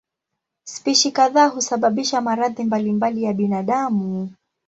Spishi 0.63 1.11
kadhaa 1.11 1.47
husababisha 1.47 2.21
maradhi 2.21 2.63
mbalimbali 2.63 3.23
ya 3.23 3.33
binadamu. 3.33 4.29